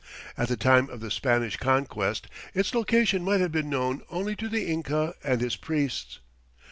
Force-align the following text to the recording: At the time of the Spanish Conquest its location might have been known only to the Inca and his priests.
At 0.35 0.47
the 0.47 0.57
time 0.57 0.89
of 0.89 0.99
the 0.99 1.11
Spanish 1.11 1.57
Conquest 1.57 2.25
its 2.55 2.73
location 2.73 3.23
might 3.23 3.39
have 3.39 3.51
been 3.51 3.69
known 3.69 4.01
only 4.09 4.35
to 4.37 4.49
the 4.49 4.65
Inca 4.65 5.13
and 5.23 5.41
his 5.41 5.55
priests. 5.55 6.17